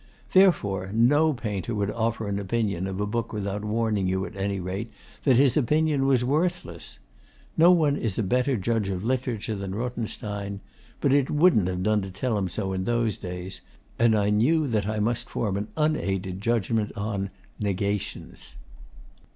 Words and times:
Therefore 0.33 0.89
no 0.95 1.31
painter 1.31 1.75
would 1.75 1.91
offer 1.91 2.27
an 2.27 2.39
opinion 2.39 2.87
of 2.87 2.99
a 2.99 3.05
book 3.05 3.31
without 3.31 3.63
warning 3.63 4.07
you 4.07 4.25
at 4.25 4.35
any 4.35 4.59
rate 4.59 4.91
that 5.25 5.37
his 5.37 5.55
opinion 5.55 6.07
was 6.07 6.25
worthless. 6.25 6.97
No 7.55 7.69
one 7.69 7.95
is 7.97 8.17
a 8.17 8.23
better 8.23 8.57
judge 8.57 8.89
of 8.89 9.03
literature 9.03 9.53
than 9.53 9.75
Rothenstein; 9.75 10.59
but 11.01 11.13
it 11.13 11.29
wouldn't 11.29 11.67
have 11.67 11.83
done 11.83 12.01
to 12.01 12.09
tell 12.09 12.35
him 12.35 12.49
so 12.49 12.73
in 12.73 12.85
those 12.85 13.15
days; 13.19 13.61
and 13.99 14.15
I 14.17 14.31
knew 14.31 14.65
that 14.65 14.87
I 14.87 14.99
must 14.99 15.29
form 15.29 15.55
an 15.55 15.67
unaided 15.77 16.41
judgment 16.41 16.97
on 16.97 17.29
'Negations. 17.59 18.55